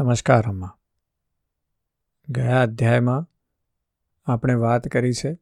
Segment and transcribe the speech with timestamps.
[0.00, 0.78] નમસ્કાર, અમ્મા.
[2.28, 3.26] ગયા અધ્યાયમાં
[4.26, 5.38] આપણે વાત કરી છે,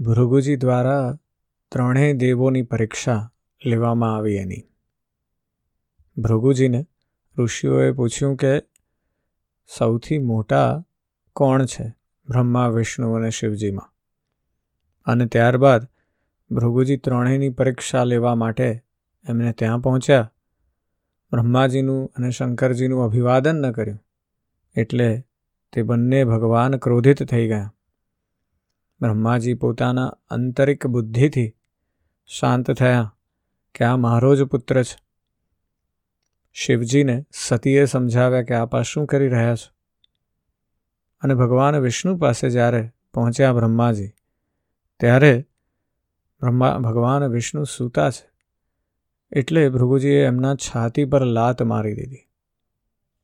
[0.00, 1.18] ભૃગુજી દ્વારા
[1.72, 3.30] ત્રણેય દેવોની પરીક્ષા
[3.66, 4.64] લેવામાં આવી એની.
[6.18, 6.86] ભૃગુજીને
[7.38, 8.60] ઋષિઓએ પૂછ્યું કે,
[9.78, 10.84] સૌથી મોટા
[11.32, 11.94] કોણ છે
[12.28, 13.94] બ્રહ્મા, વિષ્ણુ અને શિવજીમાં?
[15.04, 15.86] અને ત્યારબાદ
[16.50, 18.84] ભૃગુજી ત્રણેયની પરીક્ષા લેવા માટે
[19.28, 20.33] એમને ત્યાં પહોંચ્યા
[21.32, 24.04] બ્રહ્માજીનું અને શંકરજીનું અભિવાદન ન કર્યું.
[24.76, 25.24] એટલે
[25.72, 27.74] તે બંને ભગવાન ક્રોધિત થઈ ગયા.
[29.00, 31.54] બ્રહ્માજી પોતાના આંતરિક બુદ્ધિથી
[32.26, 33.16] શાંત થયા
[33.74, 35.04] કે આ મારો જ પુત્ર છે.
[36.52, 39.74] શિવજીને સતીએ સમજાવ્યા કે આપ શું કરી રહ્યા છો?
[41.20, 44.08] અને ભગવાન વિષ્ણુ પાસે જ્યારે પહોંચ્યા બ્રહ્માજી,
[45.00, 45.46] ત્યારે
[46.40, 48.33] બ્રહ્મા, ભગવાન વિષ્ણુ સૂતા છે.
[49.32, 52.28] એટલે ભૃગુજીએ એમના છાતી પર લાત મારી દીધી.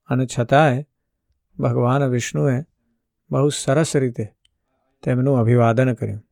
[0.08, 0.84] અને છતાંય
[1.58, 2.60] ભગવાન વિષ્ણુએ
[3.30, 4.28] બહુ સરસ રીતે
[5.02, 6.22] તેમનું અભિવાદન કર્યું.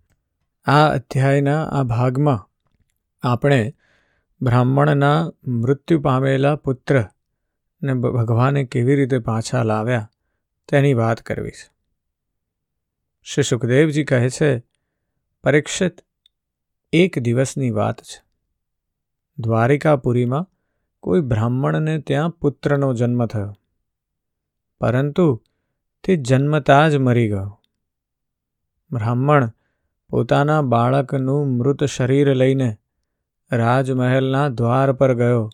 [0.66, 2.48] આ અધ્યાયના આ ભાગમાં
[3.22, 3.74] આપણે
[4.42, 7.04] બ્રાહ્મણના મૃત્યુ પામેલા પુત્ર
[7.82, 10.10] ને ભગવાને કેવી રીતે પાછા લાવ્યા
[10.68, 11.70] તેની વાત કરવી છે.
[13.22, 14.62] શ્રી સુખદેવજી કહે છે,
[15.44, 16.00] પરીક્ષિત
[16.92, 18.27] એક દિવસની વાત છે.
[19.38, 20.46] દ્વારિકાપુરીમાં
[21.02, 23.52] કોઈ બ્રાહ્મણને ત્યાં પુત્રનો જન્મ થયો.
[24.80, 25.26] પરંતુ
[26.04, 27.60] તે જન્મતા જ મરી ગયો.
[28.90, 29.50] બ્રાહ્મણ
[30.10, 32.76] પોતાના બાળકનું મૃત શરીર લઈને
[33.52, 35.44] રાજમહેલના દ્વાર પર ગયો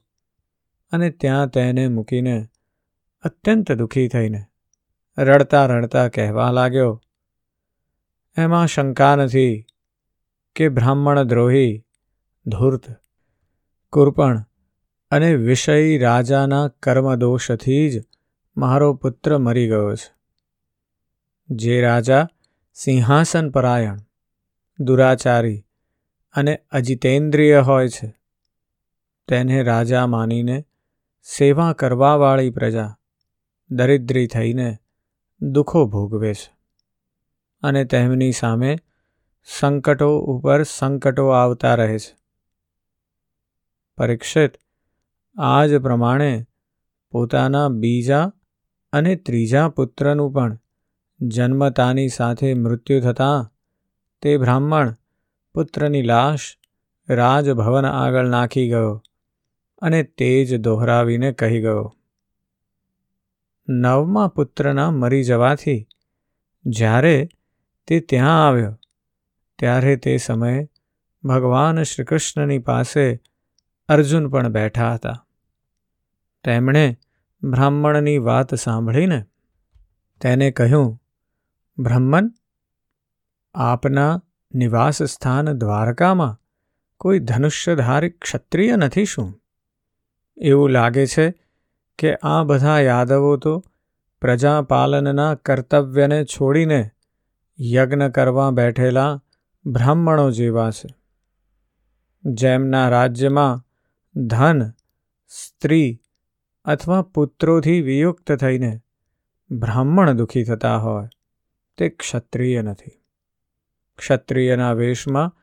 [0.92, 2.36] અને ત્યાં તેને મૂકીને
[3.24, 4.42] અત્યંત દુઃખી થઈને
[5.18, 7.00] રડતા રડતા કહેવા લાગ્યો,
[8.36, 9.64] એમાં શંકા નથી
[10.56, 11.72] કે બ્રાહ્મણ દ્રોહી
[12.46, 12.84] ધૂર્ત
[13.94, 14.44] કુરપણ
[15.10, 18.04] અને વિષય રાજાના કર્મદોષથી જ
[18.56, 20.14] મારો પુત્ર મરી ગયો છે.
[21.50, 22.28] જે રાજા
[22.74, 23.98] સિંહાસન પરાયણ,
[24.80, 25.66] દુરાચારી
[26.34, 28.14] અને અજિતેન્દ્રિય હોય છે,
[29.28, 30.64] તેને રાજા માનીને
[31.22, 32.96] સેવા કરવાવાળી પ્રજા
[33.70, 34.76] દરિદ્રી થઈને
[35.40, 36.56] દુઃખો ભોગવે છે
[37.62, 38.76] અને તેમની સામે
[39.44, 42.23] સંકટો ઉપર સંકટો આવતા રહે છે.
[43.98, 44.52] પરીક્ષિત.
[45.36, 46.32] આ જ પ્રમાણે
[47.12, 48.26] પોતાના બીજા
[48.92, 50.58] અને ત્રીજા પુત્રનું પણ
[51.20, 53.50] જન્મતાની સાથે મૃત્યુ થતાં
[54.22, 54.94] તે બ્રાહ્મણ
[55.54, 56.46] પુત્રની લાશ
[57.08, 59.02] રાજભવન આગળ નાખી ગયો
[59.82, 61.84] અને તે જ દોહરાવીને કહી ગયો,
[63.68, 65.86] નવમા પુત્રના મરી જવાથી
[66.64, 67.28] જ્યારે
[67.86, 68.74] તે ત્યાં આવ્યો,
[69.58, 70.68] ત્યારે તે સમયે
[71.24, 73.06] ભગવાન શ્રીકૃષ્ણની પાસે
[73.88, 75.26] અર્જુન પણ બેઠા હતા.
[76.44, 76.98] તેમણે
[77.42, 79.24] બ્રાહ્મણની વાત સાંભળીને
[80.20, 81.02] તેને કહ્યું
[81.78, 82.30] બ્રહ્મન
[83.54, 84.22] આપના
[84.54, 86.40] નિવાસ સ્થાન દ્વારકામાં
[86.96, 89.42] કોઈ ધનુષ્યધારી ક્ષત્રિય નથી શું?
[90.36, 91.34] એવું લાગે છે
[91.98, 93.64] કે આ બધા યાદવો તો
[94.20, 96.90] પ્રજાપાલનના કર્તવ્યને છોડીને
[97.60, 99.22] યજ્ઞ કરવા બેઠેલા
[99.66, 100.94] બ્રાહ્મણો જેવા છે.
[102.24, 103.63] જેમના રાજ્યમાં
[104.16, 104.70] ધન,
[105.28, 106.02] સ્ત્રી
[106.64, 108.80] અથવા પુત્રોથી વિયુક્ત થઈને
[109.50, 111.08] બ્રાહ્મણ દુઃખી થતા હોય,
[111.76, 112.90] તે ક્ષત્રિય નથી.
[113.98, 115.36] ક્ષત્રિયના વેશમાં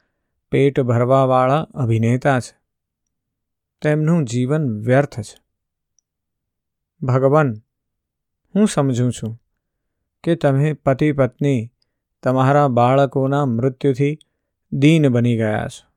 [0.52, 2.62] પેટ ભરવાવાળા અભિનેતા છે.
[3.82, 5.42] તેમનું જીવન વ્યર્થ છે.
[7.06, 7.54] ભગવાન,
[8.56, 9.42] હું સમજું છું
[10.24, 11.72] કે તમે પતિ પત્ની
[12.24, 14.18] તમારા બાળકોના મૃત્યુથી
[14.72, 15.91] દીન બની ગયા છો.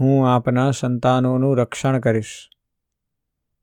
[0.00, 2.50] હું આપના સંતાનોનું રક્ષણ કરીશ.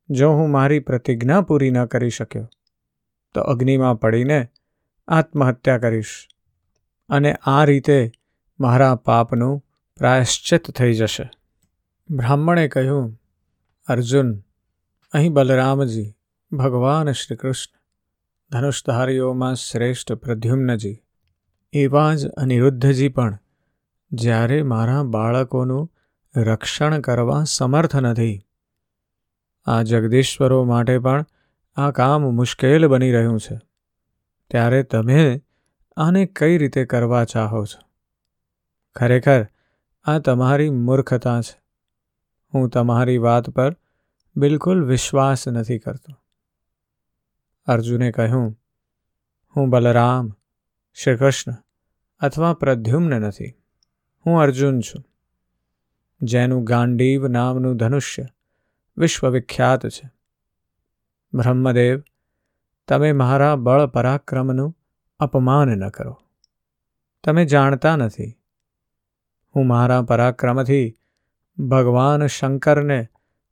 [0.09, 2.49] જો હું મારી પ્રતિજ્ઞા પૂરી ન કરી શક્યો,
[3.35, 4.47] તો અગ્નિમાં પડીને
[5.07, 6.27] આત્મહત્યા કરીશ
[7.09, 8.11] અને આ રીતે
[8.59, 9.63] મારા પાપનું
[9.97, 11.29] પ્રાયશ્ચિત થઈ જશે.
[12.09, 13.21] બ્રાહ્મણે કહ્યું,
[13.87, 14.39] અર્જુન,
[15.13, 16.15] અહીં બલરામજી,
[16.51, 17.79] ભગવાન શ્રી કૃષ્ણ
[18.51, 20.97] ધનુષધારીઓમાં શ્રેષ્ઠ પ્રદ્યુમ્નજી,
[21.73, 23.39] એવા જ અનિરુદ્ધજી પણ
[24.11, 25.92] જ્યારે મારા બાળકોનું
[26.35, 28.45] રક્ષણ કરવા સમર્થ નથી.
[29.65, 31.25] આ જગદીશ્વરો માટે પણ
[31.75, 33.59] આ કામ મુશ્કેલ બની રહ્યું છે.
[34.51, 35.41] ત્યારે તમે
[35.97, 37.89] આને કઈ રીતે કરવા ચાહો છો?
[38.95, 39.47] ખરેખર,
[40.03, 41.63] આ તમારી મૂર્ખતા છે.
[42.53, 43.77] હું તમારી વાત પર
[44.35, 46.15] બિલકુલ વિશ્વાસ નથી કરતો.
[47.65, 48.59] અર્જુને કહ્યું,
[49.55, 50.35] હું બલરામ
[50.93, 51.53] શ્રી કૃષ્ણ
[52.19, 53.53] અથવા પ્રદ્યુમ્ન નથી.
[54.25, 55.12] હું અર્જુન છું.
[56.23, 58.25] જેનું ગાંડીવ નામનું ધનુષ્ય
[58.97, 60.09] વિશ્વવિખ્યાત છે.
[61.33, 62.03] બ્રહ્મદેવ,
[62.87, 64.77] તમે મારા બળ પરાક્રમનું
[65.19, 66.21] અપમાન ન કરો.
[67.23, 68.39] તમે જાણતા નથી.
[69.55, 70.97] હું મારા પરાક્રમથી
[71.57, 73.07] ભગવાન શંકરને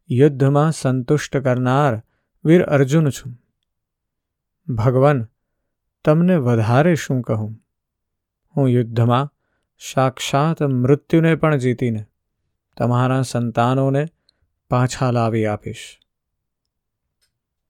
[0.09, 2.01] યુદ્ધમાં સંતુષ્ટ કરનાર
[2.45, 3.37] વીર અર્જુન છું.
[4.73, 5.27] ભગવાન,
[6.05, 7.57] તમને વધારે શું કહું?
[8.55, 9.33] હું યુદ્ધમાં
[9.93, 12.05] સાક્ષાત મૃત્યુને પણ જીતીને
[12.77, 14.05] તમારા સંતાનોને
[14.69, 15.99] પાછા લાવી આપીશ.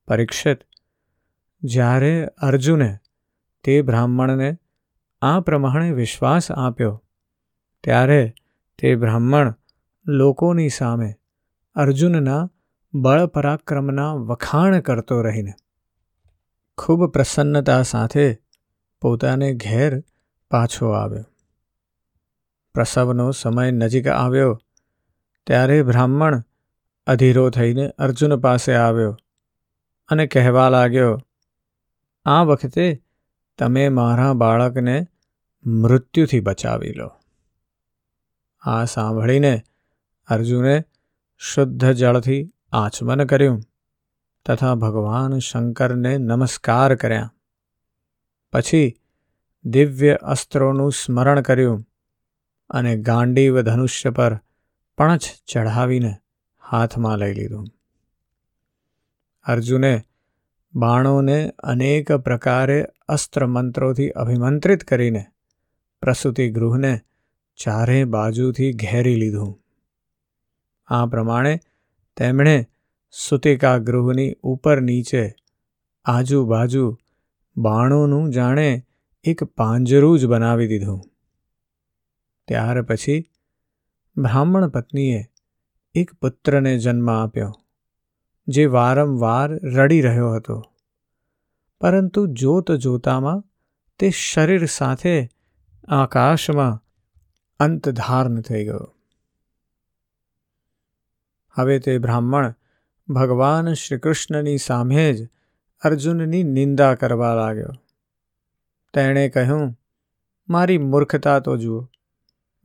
[0.07, 0.59] પરીક્ષિત,
[1.61, 2.97] જ્યારે અર્જુને
[3.63, 4.57] તે બ્રાહ્મણને
[5.21, 7.03] આ પ્રમાણે વિશ્વાસ આપ્યો,
[7.83, 8.33] ત્યારે
[8.79, 9.55] તે બ્રાહ્મણ
[10.05, 11.15] લોકોની સામે
[11.75, 12.49] અર્જુનના
[12.93, 15.53] બળ પરાક્રમના વખાણ કરતો રહીને,
[16.77, 18.37] ખૂબ પ્રસન્નતા સાથે
[19.01, 20.03] પોતાને ઘેર
[20.51, 21.25] પાછો આવ્યો.
[22.73, 24.59] પ્રસવનો સમય નજીક આવ્યો
[25.47, 26.43] ત્યારે બ્રાહ્મણ
[27.07, 29.17] અધીરો થઈને અર્જુન પાસે આવ્યો
[30.09, 31.17] અને કહેવા લાગ્યો,
[32.25, 33.01] આ વખતે
[33.59, 35.07] તમે મારા બાળકને
[35.65, 37.09] મૃત્યુથી બચાવી લો.
[38.61, 39.61] આ સાંભળીને
[40.29, 40.83] અર્જુને
[41.37, 43.59] શુદ્ધ જળથી આચમન કર્યું
[44.45, 47.33] તથા ભગવાન શંકરને નમસ્કાર કર્યા.
[48.53, 48.95] પછી
[49.65, 51.81] દિવ્ય અસ્ત્રોનું સ્મરણ કર્યું
[52.69, 54.39] અને ગાંડીવ ધનુષ્ય પર
[54.97, 55.19] પણછ
[55.53, 56.17] ચઢાવીને
[56.71, 57.67] હાથમાં લઈ લીધું.
[59.43, 60.01] અર્જુને
[60.75, 65.25] બાણોને અનેક પ્રકારે અસ્ત્ર મંત્રોથી અભિમંત્રિત કરીને
[66.01, 66.99] પ્રસૂતિ ગૃહને
[67.55, 69.59] ચારે બાજુથી ઘેરી લીધું.
[70.87, 71.59] આ પ્રમાણે
[72.17, 72.67] તેમણે
[73.11, 75.33] સુતિકા ગૃહની ઉપર નીચે
[76.05, 76.97] આજુબાજુ
[77.57, 78.85] બાણોનું જાણે
[79.23, 81.01] એક પાંજરું જ બનાવી દીધું.
[82.47, 83.29] ત્યાર પછી
[84.17, 85.25] બ્રાહ્મણ પત્નીએ
[85.95, 87.53] એક પુત્રને જન્મ આપ્યો,
[88.47, 90.63] જે વારંવાર રડી રહ્યો હતો.
[91.81, 93.43] પરંતુ જોત જોતામાં
[93.99, 95.29] તે શરીર સાથે
[95.87, 96.83] આકાશમાં
[97.59, 98.95] અંતધાર્ન થઈ ગયો.
[101.51, 102.53] હવે તે બ્રાહ્મણ
[103.09, 105.29] ભગવાન શ્રીકૃષ્ણની સામે જ
[105.81, 107.73] અર્જુનની નિંદા કરવા લાગ્યો.
[108.93, 109.79] તેણે કહ્યું,
[110.49, 111.90] મારી મૂર્ખતા તો જુઓ.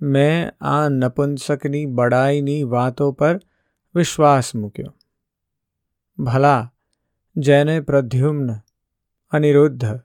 [0.00, 3.40] મેં આ નપુંસકની બડાઈની વાતો પર
[3.94, 4.94] વિશ્વાસ મૂક્યો.
[6.18, 6.72] ભલા,
[7.36, 8.50] જેને પ્રદ્યુમ્ન,
[9.30, 10.00] અનિરુદ્ધ,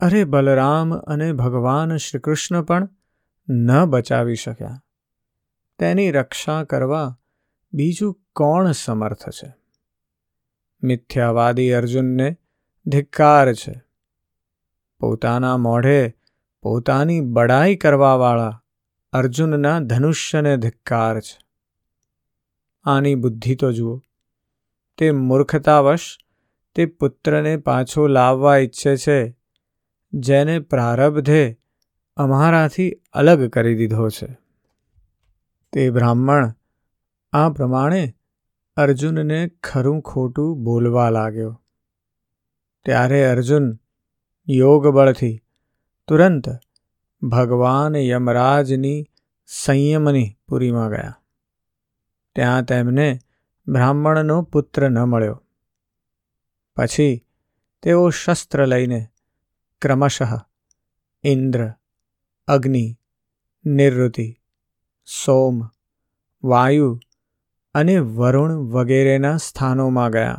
[0.00, 2.88] અરે બલરામ અને ભગવાન શ્રીકૃષ્ણ પણ
[3.48, 4.82] ન બચાવી શક્યા.
[5.78, 7.18] તેની રક્ષા કરવા
[7.72, 9.54] બીજું કોણ સમર્થ છે?
[10.82, 12.36] મિથ્યાવાદી અર્જુનને
[12.86, 13.82] ધિક્કાર છે.
[15.00, 16.14] પોતાના મોઢે
[16.62, 18.59] પોતાની બડાઈ કરવાવાળા
[19.12, 21.38] અર્જુનના ધનુષ્યને ધિક્કાર છે.
[22.84, 24.00] આની બુદ્ધિ તો જુઓ.
[24.98, 26.18] તે મૂર્ખતાવશ,
[26.74, 29.36] તે પુત્રને પાછો લાવવા ઈચ્છે છે,
[30.12, 31.58] જેને પ્રારબ્ધે
[32.16, 34.38] અમારાથી અલગ કરી દીધો છે.
[35.72, 36.52] તે બ્રાહ્મણ,
[37.32, 38.14] આ પ્રમાણે
[38.76, 41.62] અર્જુનને ખરું ખોટું બોલવા લાગ્યો.
[42.84, 43.78] ત્યારે અર્જુન
[44.48, 45.42] યોગ બળથી
[46.08, 46.44] તુરંત
[47.22, 49.06] ભગવાન યમરાજની
[49.46, 51.16] સંયમની પુરીમાં ગયા.
[52.34, 53.18] ત્યાં તેમને
[53.68, 55.42] બ્રાહ્મણનો પુત્ર ન મળ્યો.
[56.76, 57.26] પછી
[57.82, 59.08] તેઓ શસ્ત્ર લઈને
[59.82, 60.40] ક્રમશઃ
[61.24, 61.70] ઇન્દ્ર,
[62.48, 62.98] અગ્નિ,
[63.64, 64.40] નિવૃત્તિ,
[65.24, 65.60] સોમ,
[66.44, 66.98] વાયુ
[67.74, 70.36] અને વરુણ વગેરેના સ્થાનોમાં ગયા.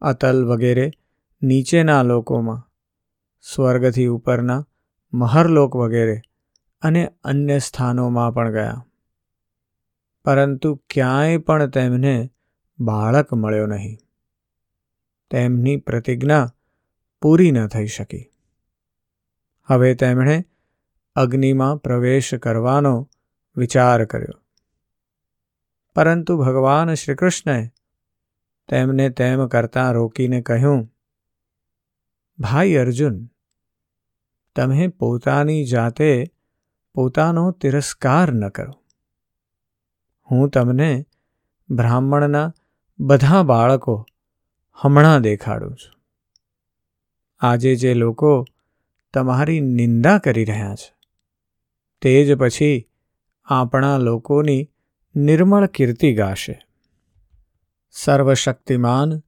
[0.00, 0.90] અતલ વગેરે
[1.42, 2.70] નીચેના લોકોમાં
[3.42, 4.66] સ્વર્ગથી ઉપરના
[5.16, 6.20] મહરલોક વગેરે
[6.82, 8.86] અને અન્ય સ્થાનોમાં પણ ગયા.
[10.24, 12.30] પરંતુ ક્યાંય પણ તેમને
[12.80, 13.98] બાળક મળ્યો નહીં.
[15.30, 16.52] તેમની પ્રતિજ્ઞા
[17.22, 18.30] પૂરી ન થઈ શકી.
[19.64, 20.44] હવે તેમણે
[21.14, 23.10] અગ્નિમાં પ્રવેશ કરવાનો
[23.56, 24.42] વિચાર કર્યો.
[25.94, 27.70] પરંતુ ભગવાન શ્રીકૃષ્ણએ
[28.68, 30.94] તેમને તેમ કરતાં રોકીને કહ્યું,
[32.38, 33.28] ભાઈ અર્જુન
[34.56, 36.26] તમે પોતાની જાતે
[36.94, 38.72] પોતાનો તિરસ્કાર ન કરો.
[40.30, 41.06] હું તમને
[41.70, 42.54] બ્રાહ્મણના
[43.00, 44.06] બધા બાળકો
[44.72, 46.00] હમણાં દેખાડું છું.
[47.38, 48.44] આજે જે લોકો
[49.14, 50.96] તમારી નિંદા કરી રહ્યા છે,
[52.02, 52.88] તે જ પછી
[53.44, 54.70] આપણા લોકોની
[55.16, 56.62] નિર્મળ કીર્તિ ગાશે.
[57.90, 59.22] સર્વશક્તિમાન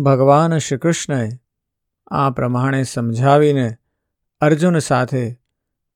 [0.00, 1.28] ભગવાન શ્રીકૃષ્ણએ
[2.06, 3.76] આ પ્રમાણે સમજાવીને
[4.42, 5.38] અર્જુન સાથે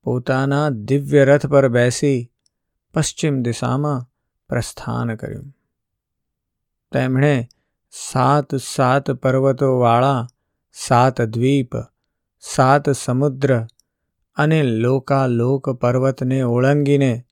[0.03, 2.31] પોતાના દિવ્ય રથ પર બેસી
[2.93, 4.11] પશ્ચિમ દિશામાં
[4.49, 5.55] પ્રસ્થાન કર્યું.
[6.91, 7.47] તેમણે
[7.91, 10.27] સાત સાત પર્વતોવાળા,
[10.73, 11.71] સાત દ્વીપ,
[12.39, 13.65] સાત સમુદ્ર
[14.35, 17.25] અને લોકાલોક પર્વતને ઓળંગીને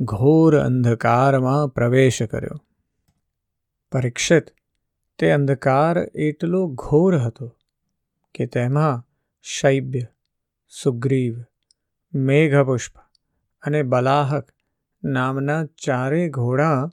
[0.00, 2.64] ઘોર અંધકારમાં પ્રવેશ કર્યો.
[3.92, 4.44] પરીક્ષિત,
[5.18, 7.56] તે અંધકાર એટલો ઘોર હતો
[8.34, 9.04] કે તેમાં
[9.42, 10.00] શૈબ્ય
[10.74, 11.44] સુગ્રીવ,
[12.14, 12.98] મેઘપુષ્પ
[13.62, 14.48] અને બલાહક
[15.04, 16.90] નામના ચારે ઘોડા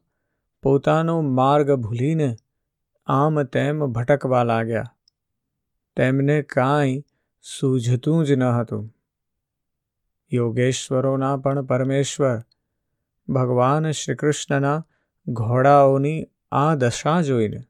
[0.63, 2.35] પોતાનો માર્ગ ભૂલીને
[3.05, 4.83] આમ તેમ ભટકવા લાગ્યા.
[5.95, 7.05] તેમને કાંઈ
[7.41, 8.95] સૂઝતું જ ન હતું.
[10.33, 12.39] યોગેશ્વરોના પણ પરમેશ્વર,
[13.29, 14.85] ભગવાન શ્રીકૃષ્ણના
[15.27, 17.63] ઘોડાઓની આ દશા જોઈને.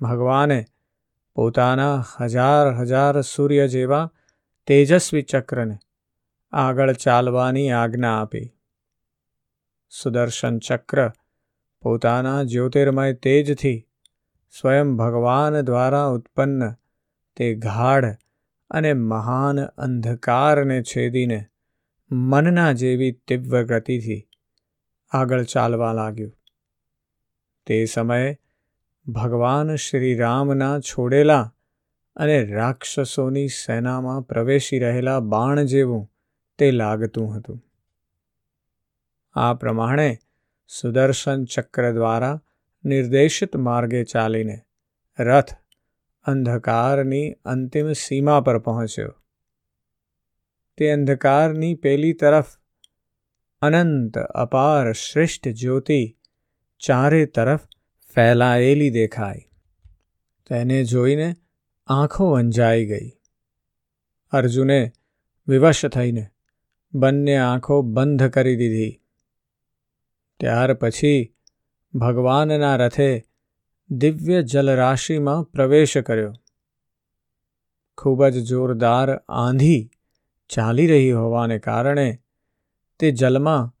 [0.00, 0.64] ભગવાને
[1.34, 4.12] પોતાના હજાર હજાર સૂર્ય જેવા
[4.66, 5.78] તેજસ્વી ચક્રને
[6.52, 8.56] આગળ ચાલવાની આજ્ઞા આપી.
[9.90, 11.12] સુદર્શન ચક્ર
[11.82, 13.88] પોતાના જ્યોતિર્મય તેજથી
[14.50, 16.74] સ્વયં ભગવાન દ્વારા ઉત્પન્ન
[17.36, 18.16] તે ગાઢ
[18.70, 21.46] અને મહાન અંધકારને છેદીને
[22.10, 24.28] મનના જેવી તીવ્ર ગતિથી
[25.10, 26.32] આગળ ચાલવા લાગ્યું.
[27.66, 28.38] તે સમયે
[29.06, 31.54] ભગવાન શ્રી રામના છોડેલા
[32.16, 36.10] અને રાક્ષસોની સેનામાં પ્રવેશી રહેલા બાણ જેવું
[36.58, 37.64] તે લાગતું હતું.
[39.32, 40.18] આ પ્રમાણે
[40.68, 42.42] સુદર્શન ચક્ર દ્વારા
[42.84, 44.60] નિર્દેશિત માર્ગે ચાલીને
[45.18, 45.50] રથ
[46.24, 49.14] અંધકારની અંતિમ સીમા પર પહોંચ્યો.
[50.76, 52.46] તે અંધકારની પેલી તરફ
[53.62, 56.16] અનંત અપાર શ્રેષ્ઠ જ્યોતિ
[56.78, 57.60] ચારે તરફ
[58.14, 59.50] ફેલાયેલી દેખાય
[60.48, 61.34] તેને જોઈને
[61.90, 63.08] આંખો અંજાઈ ગઈ.
[64.32, 64.92] અર્જુને
[65.48, 66.26] વિવશ થઈને
[66.94, 69.00] બંને આંખો બંધ કરી દીધી.
[70.40, 71.34] ત્યાર પછી
[71.94, 73.24] ભગવાનના રથે
[73.90, 76.32] દિવ્ય જલરાશિમાં પ્રવેશ કર્યો.
[77.98, 79.90] ખૂબ જ જોરદાર આંધી
[80.50, 82.08] ચાલી રહી હોવાને કારણે
[83.00, 83.74] તે જલમાં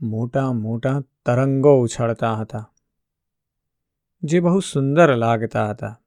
[0.00, 2.64] મોટા મોટા તરંગો ઉછળતા હતા,
[4.22, 6.02] જે બહુ સુંદર લાગતા હતા.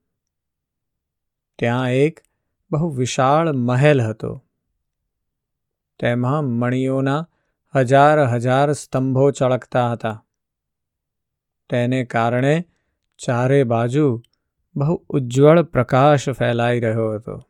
[1.60, 2.20] ત્યાં એક
[2.72, 4.46] બહુ વિશાળ મહેલ હતો.
[6.00, 7.28] તેમાં મણીઓના
[7.76, 10.26] હજાર હજાર સ્તંભો ચળકતા હતા.
[11.70, 12.66] તેને કારણે
[13.18, 14.22] ચારે બાજુ
[14.76, 17.42] બહુ ઉજ્જવળ પ્રકાશ ફેલાઈ રહ્યો હતો.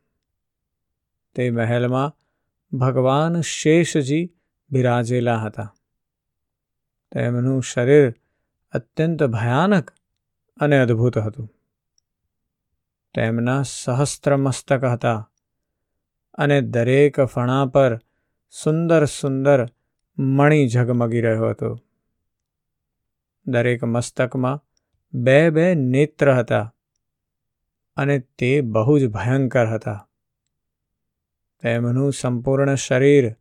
[1.36, 2.16] તે મહેલમાં
[2.78, 4.34] ભગવાન શેષજી
[4.72, 5.76] બિરાજેલા હતા.
[7.12, 8.14] તેમનું શરીર
[8.72, 9.92] અત્યંત ભયાનક
[10.58, 11.59] અને અદ્ભુત હતું.
[13.14, 15.32] તેમના સહસ્ત્ર મસ્તક હતા
[16.34, 18.00] અને દરેક ફણા પર
[18.50, 19.66] સુંદર સુંદર
[20.18, 21.80] મણી ઝગમગી રહ્યો હતો.
[23.48, 24.64] દરેક મસ્તકમાં
[25.14, 26.76] બે બે નેત્ર હતા
[27.98, 30.10] અને તે બહુ જ ભયંકર હતા.
[31.60, 33.36] તેમનું સંપૂર્ણ શરીર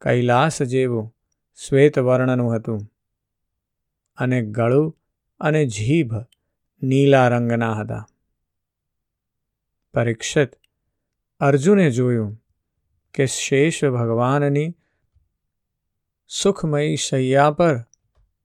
[0.00, 1.14] કૈલાસ જેવું
[1.56, 2.80] શ્વેત વર્ણનું હતું
[4.16, 4.98] અને ગળું
[5.40, 6.14] અને જીભ
[6.82, 8.06] નીલા રંગના હતા.
[9.94, 10.50] પરીક્ષિત.
[11.40, 12.42] અર્જુને જોયું
[13.14, 14.74] કે શેષ ભગવાનની
[16.28, 17.84] સુખમયી શૈયા પર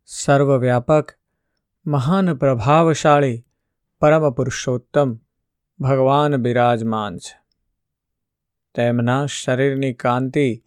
[0.06, 1.12] સર્વવ્યાપક,
[1.86, 3.46] મહાન પ્રભાવશાળી
[4.00, 5.16] પરમ પુરુષોત્તમ
[5.80, 7.42] ભગવાન બિરાજમાન છે.
[8.76, 10.64] તેમના શરીરની કાંતિ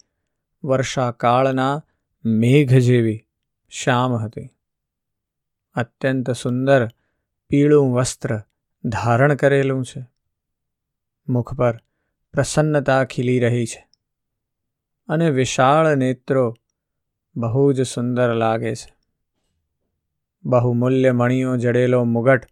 [0.63, 1.83] વર્ષાકાળના
[2.25, 3.27] મેઘ જેવી
[3.69, 4.49] શ્યામ હતી.
[5.73, 6.87] અત્યંત સુંદર
[7.49, 8.41] પીળું વસ્ત્ર
[8.85, 10.10] ધારણ કરેલું છે.
[11.31, 11.77] મુખ પર
[12.33, 13.87] પ્રસન્નતા ખીલી રહી છે
[15.07, 16.55] અને વિશાળ નેત્રો
[17.35, 18.93] બહુ જ સુંદર લાગે છે.
[20.43, 22.45] બહુમૂલ્ય મણીઓ જડેલો મુગટ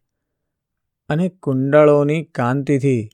[1.09, 3.09] અને કુંડળોની કાંતિથી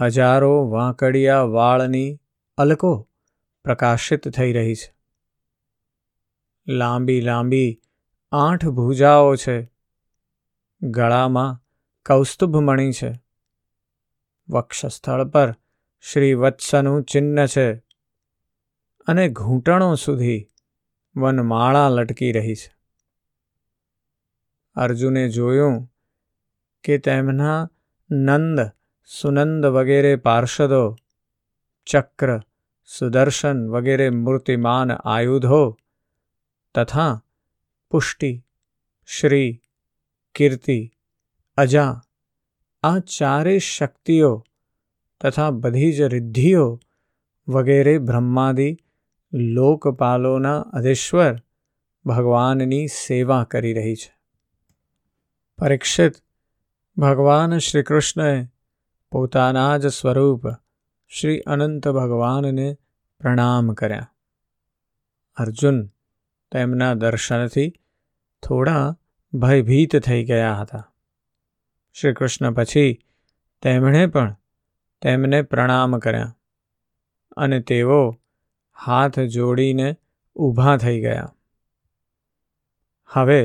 [0.00, 2.20] હજારો વાંકડિયા વાળની
[2.56, 3.08] અલકો
[3.64, 4.94] પ્રકાશિત થઈ રહી છે.
[6.68, 7.80] લાંબી લાંબી
[8.32, 9.70] આઠ ભૂજાઓ છે.
[10.82, 11.64] ગળામાં
[12.06, 13.29] કૌસ્તુભમણી છે.
[14.50, 15.54] વક્ષસ્થળ પર
[16.00, 17.72] શ્રીવત્સનું ચિહ્ન છે
[19.06, 20.48] અને ઘૂંટણો સુધી
[21.16, 22.74] વનમાળા લટકી રહી છે.
[24.76, 25.92] અર્જુને જોયું
[26.84, 27.70] કે તેમના
[28.10, 28.60] નંદ,
[29.06, 30.96] સુનંદ વગેરે પાર્ષદો,
[31.86, 32.38] ચક્ર,
[32.86, 35.76] સુદર્શન વગેરે મૂર્તિમાન આયુધો
[36.74, 37.24] તથા
[37.90, 38.44] પુષ્ટિ,
[39.06, 39.62] શ્રી,
[40.34, 40.92] કીર્તિ,
[41.56, 42.00] અજા
[42.82, 44.46] આ ચારેય શક્તિઓ
[45.20, 46.80] તથા બધી જ રિદ્ધિઓ
[47.48, 48.76] વગેરે બ્રહ્માદિ
[49.32, 51.36] લોકપાલોના અધેશ્વર
[52.04, 54.18] ભગવાનની સેવા કરી રહી છે.
[55.58, 56.12] પરીક્ષિત
[56.96, 58.48] ભગવાન શ્રી કૃષ્ણએ
[59.12, 60.48] પોતાના જ સ્વરૂપ
[61.08, 62.76] શ્રી અનંત ભગવાનને
[63.20, 64.12] પ્રણામ કર્યા.
[65.36, 65.86] અર્જુન
[66.52, 67.70] તેમના દર્શનથી
[68.42, 68.96] થોડા
[69.34, 70.89] ભયભીત થઈ ગયા હતા.
[71.96, 72.90] શ્રી કૃષ્ણ પછી
[73.62, 74.36] તેમણે પણ
[75.02, 76.36] તેમને પ્રણામ કર્યા
[77.36, 78.10] અને તેઓ
[78.78, 79.96] હાથ જોડીને
[80.36, 81.34] ઊભા થઈ ગયા.
[83.10, 83.40] હવે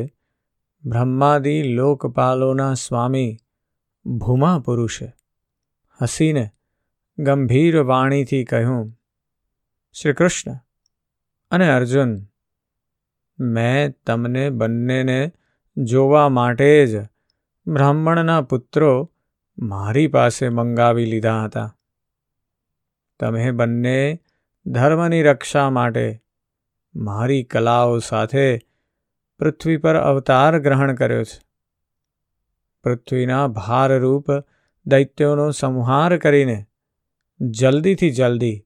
[0.84, 3.38] બ્રહ્માદિ લોકપાલોના સ્વામી
[4.06, 5.08] ભૂમા પુરુષે
[6.00, 6.50] હસીને
[7.18, 8.94] ગંભીર વાણીથી કહ્યું
[9.96, 10.56] શ્રી કૃષ્ણ
[11.52, 12.16] અને અર્જુન,
[13.40, 15.20] મેં તમને બંનેને
[15.78, 17.06] જોવા માટે જ
[17.68, 19.12] બ્રાહ્મણના પુત્રો
[19.58, 21.78] મારી પાસે મંગાવી લીધા હતા.
[23.20, 24.20] તમે બંને
[24.66, 26.24] ધર્મની રક્ષા માટે
[26.96, 28.58] મારી કલાઓ સાથે
[29.40, 31.42] પૃથ્વી પર અવતાર ગ્રહણ કર્યો છે.
[32.84, 34.26] પૃથ્વીના ભારરૂપ
[34.86, 36.66] દૈત્યોનો સંહાર કરીને
[37.42, 38.66] જલ્દીથી જલ્દી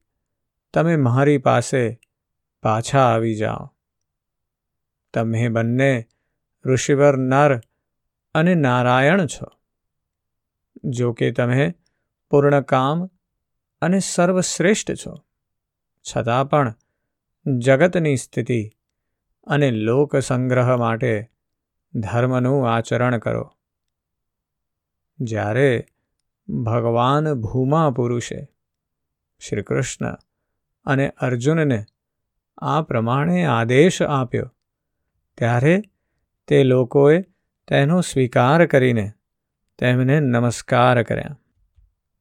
[0.73, 1.99] તમે મારી પાસે
[2.63, 3.75] પાછા આવી જાઓ.
[5.13, 6.07] તમે બંને
[6.65, 7.59] ઋષિવર નર
[8.33, 9.47] અને નારાયણ છો.
[10.83, 11.73] જો કે તમે
[12.31, 13.09] પૂર્ણકામ
[13.81, 15.15] અને સર્વશ્રેષ્ઠ છો.
[16.05, 16.75] છતાં પણ
[17.57, 18.69] જગતની સ્થિતિ
[19.47, 21.31] અને લોક સંગ્રહ માટે
[21.93, 23.45] ધર્મનું આચરણ કરો.
[25.19, 25.85] જ્યારે
[26.47, 28.47] ભગવાન ભૂમા પુરુષે
[29.39, 30.17] શ્રી કૃષ્ણ
[30.85, 31.85] અને અર્જુનને
[32.57, 34.55] આ પ્રમાણે આદેશ આપ્યો,
[35.37, 35.81] ત્યારે
[36.47, 37.21] તે લોકોએ
[37.69, 39.11] તેનો સ્વીકાર કરીને
[39.77, 41.39] તેમને નમસ્કાર કર્યા.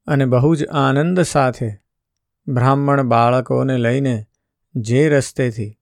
[0.06, 1.72] અને બહુ જ આનંદ સાથે
[2.48, 4.26] બ્રાહ્મણ બાળકોને લઈને
[4.74, 5.78] જે રસ્તેથી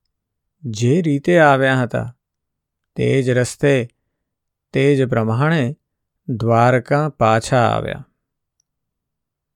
[0.63, 2.17] જે રીતે આવ્યા હતા
[2.95, 3.87] તે જ રસ્તે
[4.73, 5.77] તે જ પ્રમાણે
[6.27, 8.07] દ્વારકા પાછા આવ્યા.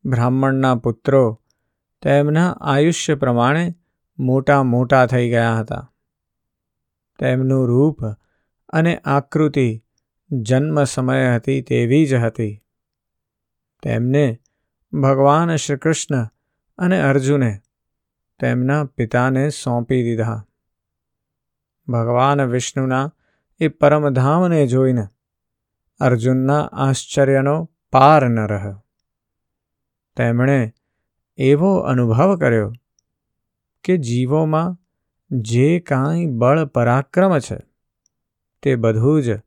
[0.06, 1.42] બ્રાહ્મણના પુત્રો
[2.02, 3.76] તેમના આયુષ્ય પ્રમાણે
[4.20, 5.94] મોટા મોટા થઈ ગયા હતા.
[7.20, 8.06] તેમનું રૂપ
[8.70, 9.84] અને આકૃતિ
[10.32, 12.64] જન્મ સમયે હતી તેવી જ હતી.
[13.84, 14.40] તેમને
[14.94, 16.30] ભગવાન શ્રી કૃષ્ણ
[16.78, 17.60] અને અર્જુને
[18.40, 20.48] તેમના પિતાને સોંપી દીધા.
[21.88, 23.14] ભગવાન વિષ્ણુના
[23.60, 25.08] એ પરમધામને જોઈને
[26.00, 28.84] અર્જુનના આશ્ચર્યનો પાર ન રહ્યો.
[30.18, 30.74] તેમણે
[31.38, 32.74] એવો અનુભવ કર્યો
[33.84, 34.78] કે જીવોમાં
[35.32, 37.58] જે કાંઈ બળ પરાક્રમ છે
[38.64, 39.40] તે બધું જ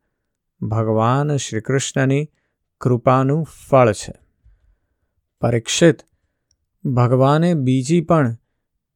[0.69, 2.31] ભગવાન શ્રીકૃષ્ણની
[2.81, 4.15] કૃપાનું ફળ છે.
[5.41, 5.97] પરીક્ષિત,
[6.85, 8.37] ભગવાને બીજી પણ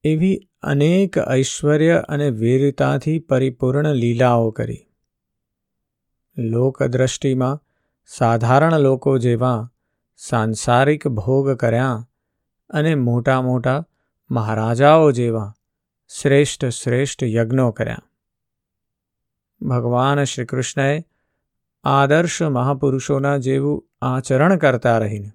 [0.05, 4.87] એવી અનેક ઐશ્વર્ય અને વીરતાથી પરિપૂર્ણ લીલાઓ કરી.
[6.39, 7.63] લોકદ્રષ્ટિમાં
[8.07, 9.73] સાધારણ લોકો જેવા
[10.17, 12.09] સાંસારિક ભોગ કર્યા
[12.71, 13.87] અને મોટા મોટા
[14.31, 15.55] મહારાજાઓ જેવા
[16.09, 17.99] શ્રેષ્ઠ શ્રેષ્ઠ યજ્ઞો કર્યા.
[19.63, 21.05] ભગવાન શ્રી કૃષ્ણએ
[21.85, 25.31] આદર્શ મહાપુરુષોના જેવું આચરણ કરતા રહીને.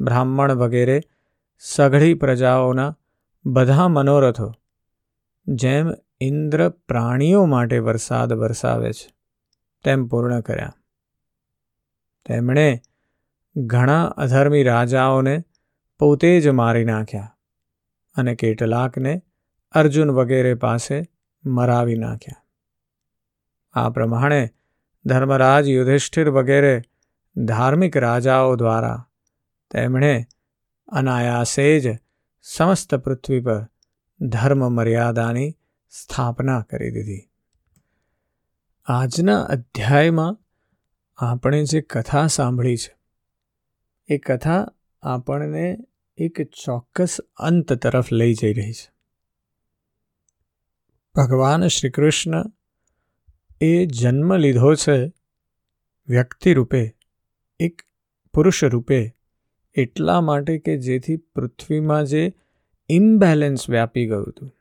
[0.00, 1.00] બ્રાહ્મણ વગેરે
[1.58, 2.96] સઘળી પ્રજાઓના
[3.44, 4.52] બધા મનોરથો
[5.46, 9.14] જેમ ઇન્દ્ર પ્રાણીઓ માટે વરસાદ વરસાવે છે,
[9.84, 10.74] તેમ પૂર્ણ કર્યા.
[12.26, 12.80] તેમણે
[13.56, 15.44] ઘણા અધર્મી રાજાઓને
[15.98, 17.36] પોતે જ મારી નાખ્યા
[18.14, 19.22] અને કેટલાકને
[19.72, 21.02] અર્જુન વગેરે પાસે
[21.44, 22.42] મરાવી નાખ્યા.
[23.72, 24.48] આ પ્રમાણે
[25.04, 26.82] ધર્મરાજ યુધિષ્ઠિર વગેરે
[27.36, 29.08] ધાર્મિક રાજાઓ દ્વારા
[29.70, 30.26] તેમણે
[30.88, 31.98] અનાયાસે જ
[32.42, 33.66] સમસ્ત પૃથ્વી પર
[34.20, 35.56] ધર્મ મર્યાદાની
[35.90, 37.30] સ્થાપના કરી દીધી.
[38.84, 40.38] આજના અધ્યાયમાં
[41.16, 42.96] આપણે જે કથા સાંભળી છે,
[44.08, 44.66] એ કથા
[45.02, 45.78] આપણને
[46.16, 48.92] એક ચોક્કસ અંત તરફ લઈ જઈ રહી છે.
[51.14, 52.44] ભગવાન શ્રી કૃષ્ણ
[53.60, 55.12] એ જન્મ લીધો છે
[56.08, 56.96] વ્યક્તિ રૂપે,
[57.60, 57.82] એક
[58.34, 59.16] પુરુષ રૂપે,
[59.74, 62.32] એટલા માટે કે જેથી પૃથ્વીમાં જે
[62.88, 64.52] ઇમ્બેલેન્સ વ્યાપી ગયું હતું.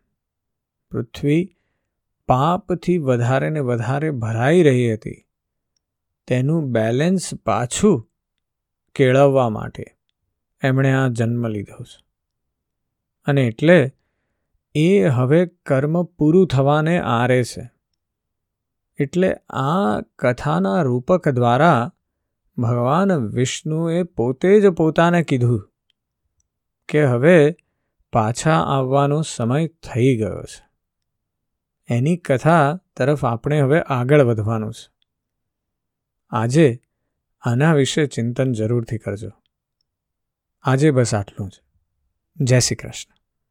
[0.91, 1.55] પૃથ્વી
[2.27, 5.25] પાપથી વધારે ને વધારે ભરાઈ રહી હતી.
[6.27, 8.11] તેનું બેલેન્સ પાછું
[8.95, 9.85] કેળવવા માટે
[10.63, 12.05] એમણે આ જન્મ લીધો છે.
[13.25, 13.91] અને એટલે
[14.75, 17.78] એ હવે કર્મ પૂરું થવાને આરે છે.
[18.99, 21.91] એટલે આ કથાના રૂપક દ્વારા
[22.57, 25.71] ભગવાન વિષ્ણુએ પોતે જ પોતાને કીધું
[26.89, 27.55] કે હવે
[28.13, 30.69] પાછા આવવાનો સમય થઈ ગયો છે.
[31.87, 34.91] એની કથા તરફ આપણે હવે આગળ વધવાનું છે.
[36.29, 36.81] આજે
[37.41, 39.31] આના વિશે ચિંતન જરૂરથી કરજો.
[40.61, 41.61] આજે બસ આટલું જ.
[42.41, 43.18] જય શ્રી કૃષ્ણ.